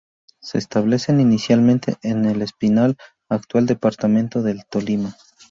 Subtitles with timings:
[0.41, 2.97] Se establecen inicialmente en El Espinal,
[3.29, 5.15] actual departamento del Tolima.